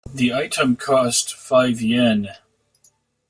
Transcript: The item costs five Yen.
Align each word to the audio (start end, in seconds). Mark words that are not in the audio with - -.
The 0.11 0.33
item 0.33 0.77
costs 0.77 1.31
five 1.31 1.79
Yen. 1.79 2.29